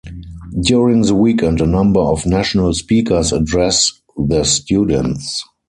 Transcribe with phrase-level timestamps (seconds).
[0.59, 5.45] During the weekend, a number of national speakers address the students.